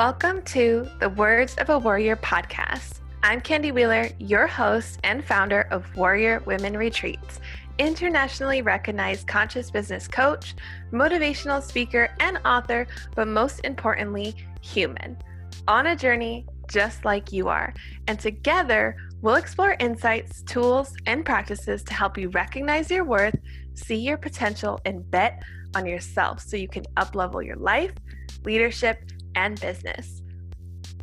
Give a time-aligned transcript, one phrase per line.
[0.00, 3.00] Welcome to the Words of a Warrior podcast.
[3.22, 7.38] I'm Candy Wheeler, your host and founder of Warrior Women Retreats,
[7.78, 10.54] internationally recognized conscious business coach,
[10.90, 15.18] motivational speaker, and author, but most importantly, human.
[15.68, 17.74] On a journey just like you are.
[18.06, 23.38] And together, we'll explore insights, tools, and practices to help you recognize your worth,
[23.74, 25.42] see your potential, and bet
[25.76, 27.92] on yourself so you can uplevel your life,
[28.46, 30.22] leadership, and business.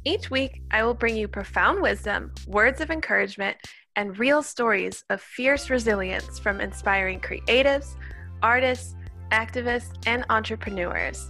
[0.03, 3.57] Each week, I will bring you profound wisdom, words of encouragement,
[3.95, 7.95] and real stories of fierce resilience from inspiring creatives,
[8.41, 8.95] artists,
[9.31, 11.27] activists, and entrepreneurs.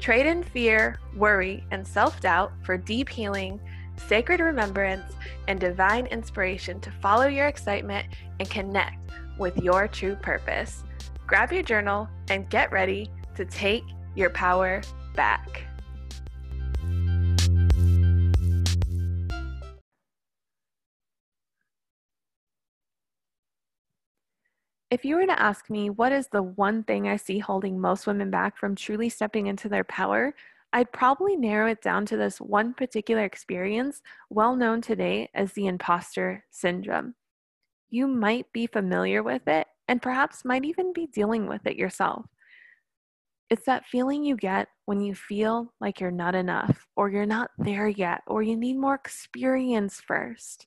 [0.00, 3.60] Trade in fear, worry, and self doubt for deep healing,
[3.96, 5.12] sacred remembrance,
[5.46, 8.06] and divine inspiration to follow your excitement
[8.38, 10.84] and connect with your true purpose.
[11.26, 13.84] Grab your journal and get ready to take
[14.14, 14.82] your power
[15.14, 15.67] back.
[24.90, 28.06] If you were to ask me what is the one thing I see holding most
[28.06, 30.34] women back from truly stepping into their power,
[30.72, 34.00] I'd probably narrow it down to this one particular experience,
[34.30, 37.14] well known today as the imposter syndrome.
[37.90, 42.24] You might be familiar with it and perhaps might even be dealing with it yourself.
[43.50, 47.50] It's that feeling you get when you feel like you're not enough, or you're not
[47.58, 50.66] there yet, or you need more experience first.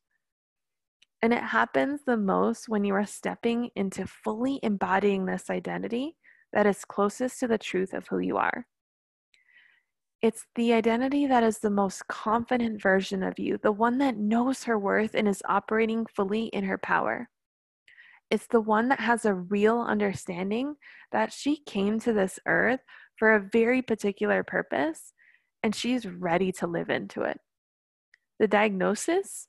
[1.22, 6.16] And it happens the most when you are stepping into fully embodying this identity
[6.52, 8.66] that is closest to the truth of who you are.
[10.22, 14.64] It's the identity that is the most confident version of you, the one that knows
[14.66, 17.30] her worth and is operating fully in her power.
[18.30, 20.76] It's the one that has a real understanding
[21.12, 22.80] that she came to this earth
[23.18, 25.14] for a very particular purpose
[25.64, 27.40] and she's ready to live into it.
[28.40, 29.48] The diagnosis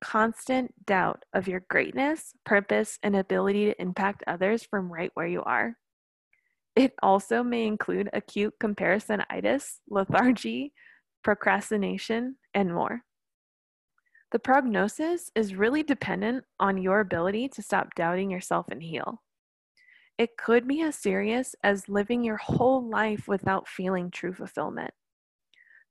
[0.00, 5.42] constant doubt of your greatness, purpose, and ability to impact others from right where you
[5.42, 5.76] are.
[6.76, 10.72] It also may include acute comparisonitis, lethargy,
[11.24, 13.02] procrastination, and more.
[14.30, 19.22] The prognosis is really dependent on your ability to stop doubting yourself and heal.
[20.18, 24.92] It could be as serious as living your whole life without feeling true fulfillment,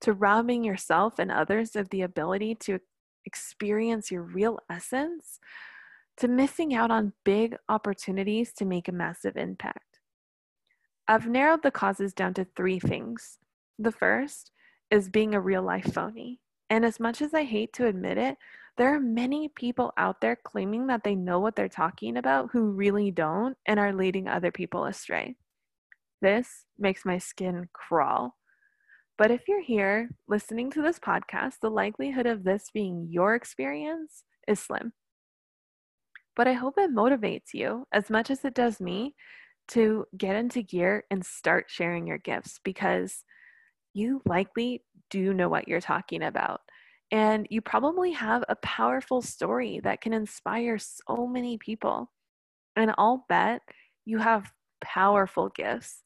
[0.02, 2.80] to robbing yourself and others of the ability to
[3.28, 5.40] experience your real essence
[6.18, 10.00] to missing out on big opportunities to make a massive impact.
[11.08, 13.38] I've narrowed the causes down to three things.
[13.78, 14.52] The first
[14.90, 16.40] is being a real life phony.
[16.70, 18.38] And as much as I hate to admit it,
[18.78, 22.72] there are many people out there claiming that they know what they're talking about who
[22.72, 25.36] really don't and are leading other people astray.
[26.22, 28.36] This makes my skin crawl
[29.18, 34.24] but if you're here listening to this podcast, the likelihood of this being your experience
[34.48, 34.94] is slim.
[36.36, 39.16] But I hope it motivates you as much as it does me
[39.70, 43.24] to get into gear and start sharing your gifts because
[43.94, 46.62] you likely do know what you're talking about.
[47.10, 52.12] And you probably have a powerful story that can inspire so many people.
[52.76, 53.62] And I'll bet
[54.06, 54.52] you have
[54.82, 56.04] powerful gifts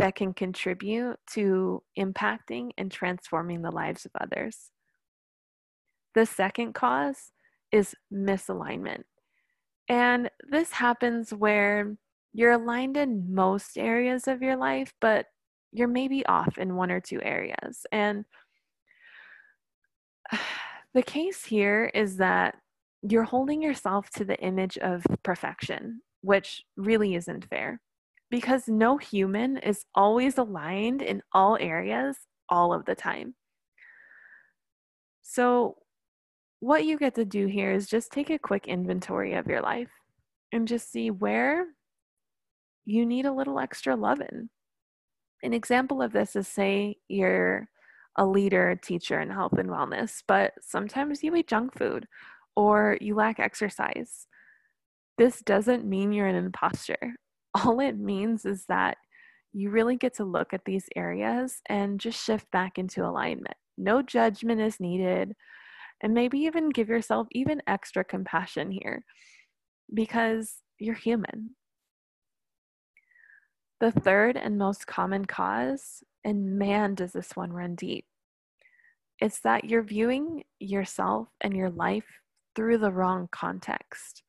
[0.00, 4.70] that can contribute to impacting and transforming the lives of others.
[6.14, 7.32] The second cause
[7.70, 9.02] is misalignment.
[9.88, 11.96] And this happens where
[12.32, 15.26] you're aligned in most areas of your life, but
[15.70, 17.84] you're maybe off in one or two areas.
[17.92, 18.24] And
[20.94, 22.56] the case here is that
[23.02, 27.80] you're holding yourself to the image of perfection, which really isn't fair
[28.30, 32.16] because no human is always aligned in all areas
[32.48, 33.34] all of the time.
[35.22, 35.76] So,
[36.60, 39.90] what you get to do here is just take a quick inventory of your life
[40.52, 41.66] and just see where
[42.84, 44.50] you need a little extra loving.
[45.42, 47.68] An example of this is say you're
[48.16, 52.06] a leader, teacher in health and wellness, but sometimes you eat junk food
[52.56, 54.26] or you lack exercise.
[55.16, 57.14] This doesn't mean you're an imposter
[57.54, 58.96] all it means is that
[59.52, 63.56] you really get to look at these areas and just shift back into alignment.
[63.76, 65.34] No judgment is needed.
[66.02, 69.04] And maybe even give yourself even extra compassion here
[69.92, 71.56] because you're human.
[73.80, 78.06] The third and most common cause, and man, does this one run deep,
[79.20, 82.06] it's that you're viewing yourself and your life
[82.56, 84.22] through the wrong context.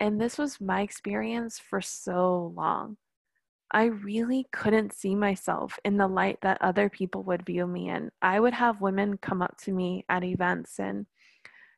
[0.00, 2.96] And this was my experience for so long.
[3.70, 8.10] I really couldn't see myself in the light that other people would view me in.
[8.22, 11.06] I would have women come up to me at events and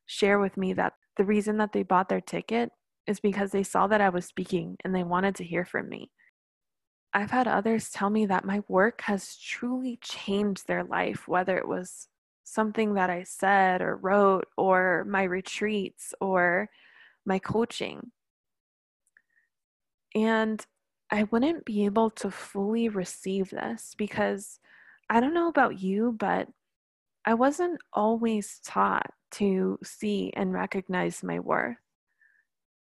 [0.04, 2.70] share with me that the reason that they bought their ticket
[3.06, 6.10] is because they saw that I was speaking and they wanted to hear from me.
[7.14, 11.66] I've had others tell me that my work has truly changed their life, whether it
[11.66, 12.08] was
[12.44, 16.68] something that I said or wrote, or my retreats, or
[17.26, 18.12] my coaching.
[20.14, 20.64] And
[21.10, 24.58] I wouldn't be able to fully receive this because
[25.08, 26.48] I don't know about you, but
[27.24, 31.76] I wasn't always taught to see and recognize my worth.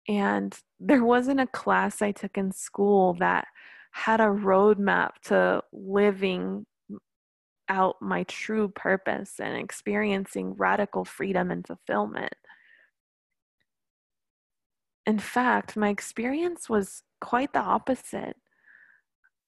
[0.07, 3.47] And there wasn't a class I took in school that
[3.91, 6.67] had a roadmap to living
[7.69, 12.35] out my true purpose and experiencing radical freedom and fulfillment.
[15.07, 18.37] In fact, my experience was quite the opposite.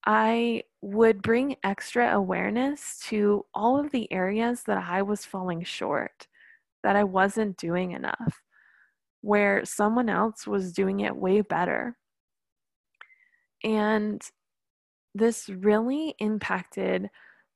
[0.04, 6.28] I would bring extra awareness to all of the areas that I was falling short,
[6.82, 8.42] that I wasn't doing enough,
[9.22, 11.96] where someone else was doing it way better.
[13.64, 14.22] And
[15.14, 17.08] this really impacted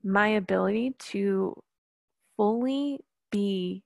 [0.03, 1.63] my ability to
[2.37, 3.01] fully
[3.31, 3.85] be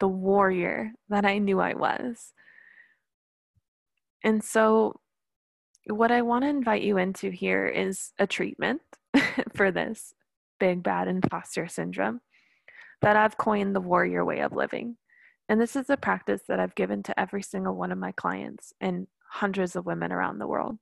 [0.00, 2.32] the warrior that I knew I was.
[4.24, 5.00] And so,
[5.86, 8.82] what I want to invite you into here is a treatment
[9.54, 10.14] for this
[10.60, 12.20] big bad imposter syndrome
[13.00, 14.96] that I've coined the warrior way of living.
[15.48, 18.72] And this is a practice that I've given to every single one of my clients
[18.80, 20.76] and hundreds of women around the world.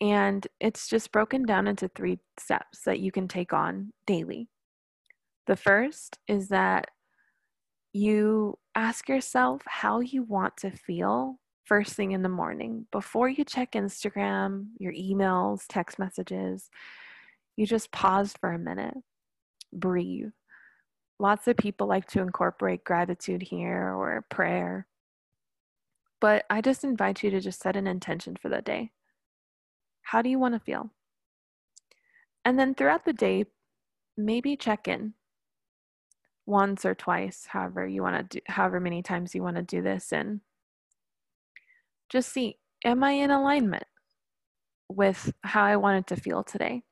[0.00, 4.48] And it's just broken down into three steps that you can take on daily.
[5.46, 6.88] The first is that
[7.92, 13.44] you ask yourself how you want to feel first thing in the morning before you
[13.44, 16.70] check Instagram, your emails, text messages.
[17.56, 18.94] You just pause for a minute,
[19.72, 20.30] breathe.
[21.18, 24.86] Lots of people like to incorporate gratitude here or prayer.
[26.20, 28.90] But I just invite you to just set an intention for the day.
[30.02, 30.90] How do you want to feel?
[32.44, 33.44] And then throughout the day,
[34.16, 35.14] maybe check in
[36.46, 39.82] once or twice, however you want to do, however many times you want to do
[39.82, 40.40] this, and
[42.10, 43.84] just see, am I in alignment
[44.88, 46.82] with how I wanted to feel today?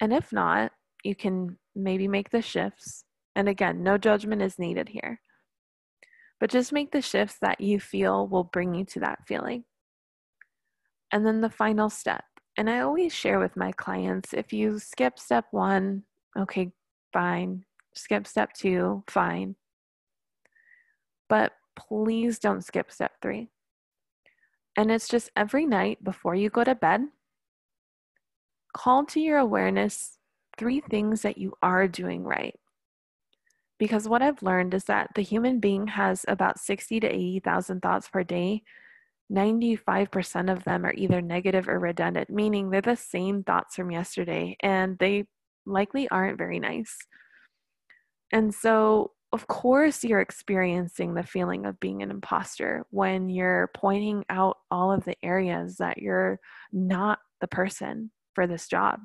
[0.00, 0.72] And if not,
[1.04, 3.04] you can maybe make the shifts.
[3.34, 5.20] And again, no judgment is needed here.
[6.40, 9.64] But just make the shifts that you feel will bring you to that feeling.
[11.12, 12.24] And then the final step.
[12.58, 16.04] And I always share with my clients if you skip step one,
[16.38, 16.72] okay,
[17.12, 17.65] fine.
[17.96, 19.56] Skip step two, fine.
[21.28, 23.48] But please don't skip step three.
[24.76, 27.06] And it's just every night before you go to bed,
[28.74, 30.18] call to your awareness
[30.58, 32.54] three things that you are doing right.
[33.78, 38.08] Because what I've learned is that the human being has about 60 to 80,000 thoughts
[38.08, 38.62] per day
[39.32, 44.56] 95% of them are either negative or redundant, meaning they're the same thoughts from yesterday
[44.60, 45.24] and they
[45.64, 46.96] likely aren't very nice.
[48.32, 54.24] And so, of course, you're experiencing the feeling of being an imposter when you're pointing
[54.28, 56.40] out all of the areas that you're
[56.72, 59.00] not the person for this job.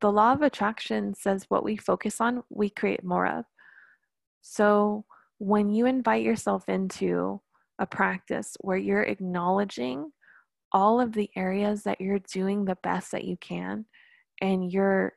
[0.00, 3.44] The law of attraction says what we focus on, we create more of.
[4.42, 5.04] So,
[5.38, 7.40] when you invite yourself into
[7.78, 10.12] a practice where you're acknowledging
[10.72, 13.84] all of the areas that you're doing the best that you can
[14.40, 15.12] and you're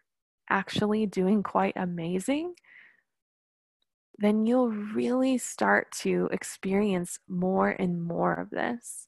[0.49, 2.53] actually doing quite amazing,
[4.17, 9.07] then you'll really start to experience more and more of this.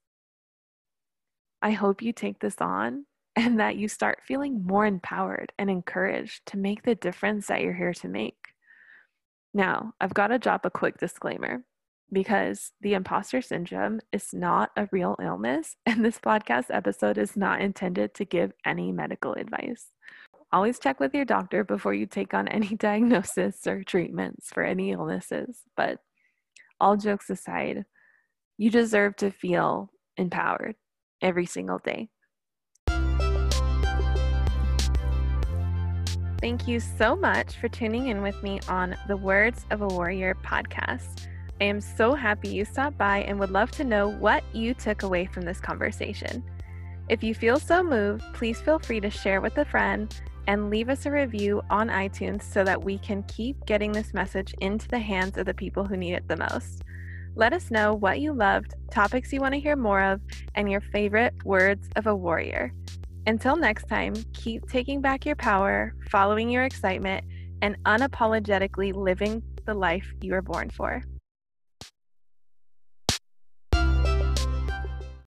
[1.62, 6.46] I hope you take this on and that you start feeling more empowered and encouraged
[6.48, 8.38] to make the difference that you're here to make.
[9.54, 11.64] Now, I've got to drop a quick disclaimer
[12.12, 17.62] because the imposter syndrome is not a real illness, and this podcast episode is not
[17.62, 19.88] intended to give any medical advice.
[20.54, 24.92] Always check with your doctor before you take on any diagnosis or treatments for any
[24.92, 25.64] illnesses.
[25.76, 26.00] But
[26.80, 27.86] all jokes aside,
[28.58, 30.76] you deserve to feel empowered
[31.22, 32.10] every single day.
[36.40, 40.36] Thank you so much for tuning in with me on the Words of a Warrior
[40.46, 41.28] podcast.
[41.60, 45.02] I am so happy you stopped by and would love to know what you took
[45.02, 46.44] away from this conversation.
[47.10, 50.16] If you feel so moved, please feel free to share with a friend
[50.48, 54.56] and leave us a review on iTunes so that we can keep getting this message
[54.62, 56.84] into the hands of the people who need it the most.
[57.36, 60.22] Let us know what you loved, topics you want to hear more of,
[60.56, 62.74] and your favorite words of a warrior.
[63.28, 67.26] Until next time, keep taking back your power, following your excitement,
[67.62, 71.04] and unapologetically living the life you were born for.